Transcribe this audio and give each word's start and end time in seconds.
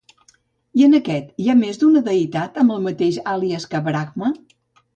I 0.79 0.85
en 0.87 0.95
aquest, 0.99 1.27
hi 1.43 1.51
ha 1.51 1.57
més 1.59 1.77
d'una 1.83 2.03
deïtat 2.09 2.59
amb 2.63 2.77
el 2.77 2.83
mateix 2.89 3.23
àlies 3.37 3.71
que 3.75 3.85
Brahma? 3.91 4.35